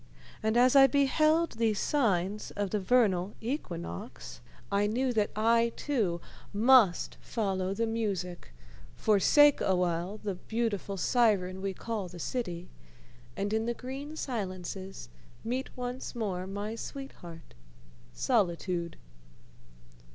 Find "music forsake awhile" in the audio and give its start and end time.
7.85-10.17